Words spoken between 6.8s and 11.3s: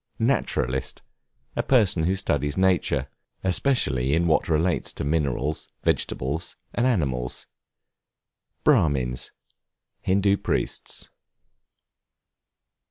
animals. Brahmins, Hindoo priests.